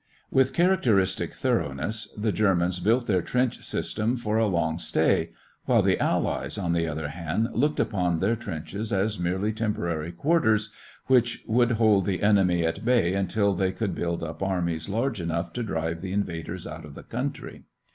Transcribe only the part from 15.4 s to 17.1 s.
to drive the invaders out of the